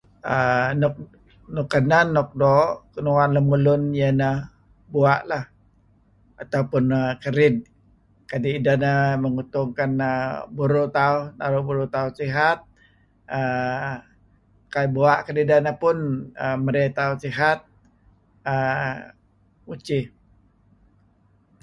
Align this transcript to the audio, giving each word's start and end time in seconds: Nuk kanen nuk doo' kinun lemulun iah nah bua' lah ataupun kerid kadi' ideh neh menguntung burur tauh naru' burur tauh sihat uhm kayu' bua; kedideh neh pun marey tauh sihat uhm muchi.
Nuk 1.55 1.67
kanen 1.71 2.07
nuk 2.15 2.29
doo' 2.41 2.75
kinun 2.93 3.29
lemulun 3.35 3.81
iah 3.99 4.13
nah 4.19 4.37
bua' 4.91 5.19
lah 5.29 5.43
ataupun 6.41 6.83
kerid 7.23 7.55
kadi' 8.29 8.55
ideh 8.57 8.77
neh 8.83 9.01
menguntung 9.21 9.69
burur 10.55 10.85
tauh 10.97 11.19
naru' 11.37 11.65
burur 11.67 11.89
tauh 11.95 12.09
sihat 12.19 12.57
uhm 13.39 13.97
kayu' 14.73 14.93
bua; 14.95 15.13
kedideh 15.25 15.59
neh 15.65 15.75
pun 15.83 15.97
marey 16.63 16.89
tauh 16.97 17.15
sihat 17.23 17.59
uhm 18.53 18.95
muchi. 19.65 19.99